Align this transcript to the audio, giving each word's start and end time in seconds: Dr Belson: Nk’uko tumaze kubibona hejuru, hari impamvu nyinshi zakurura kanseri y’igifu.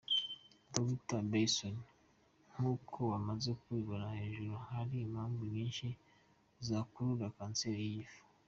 Dr 0.73 1.21
Belson: 1.31 1.77
Nk’uko 2.51 2.99
tumaze 3.11 3.51
kubibona 3.61 4.05
hejuru, 4.19 4.53
hari 4.69 4.95
impamvu 5.05 5.41
nyinshi 5.53 5.87
zakurura 6.67 7.35
kanseri 7.37 7.79
y’igifu. 7.85 8.21